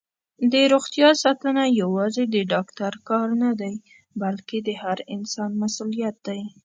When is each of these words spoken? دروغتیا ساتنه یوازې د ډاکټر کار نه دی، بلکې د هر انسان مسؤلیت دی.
دروغتیا 0.51 1.09
ساتنه 1.23 1.63
یوازې 1.81 2.23
د 2.33 2.35
ډاکټر 2.53 2.93
کار 3.09 3.29
نه 3.43 3.51
دی، 3.59 3.73
بلکې 4.21 4.57
د 4.67 4.69
هر 4.81 4.97
انسان 5.15 5.51
مسؤلیت 5.63 6.17
دی. 6.27 6.41